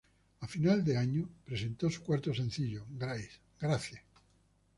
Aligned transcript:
A 0.39 0.47
final 0.47 0.83
de 0.83 0.97
año, 0.97 1.29
presentó 1.45 1.87
su 1.91 2.01
cuarto 2.01 2.33
sencillo 2.33 2.87
"Grace". 2.89 3.39